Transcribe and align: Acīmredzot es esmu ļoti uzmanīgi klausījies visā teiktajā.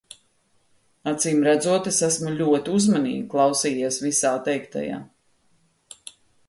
Acīmredzot 1.11 1.89
es 1.93 1.99
esmu 2.09 2.33
ļoti 2.39 2.75
uzmanīgi 2.81 3.29
klausījies 3.35 4.03
visā 4.09 4.35
teiktajā. 4.51 5.01